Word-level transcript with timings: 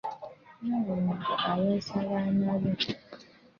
Nnaalongo 0.61 1.13
ayonsa 1.51 1.91
abaana 2.03 2.51
be. 2.61 2.71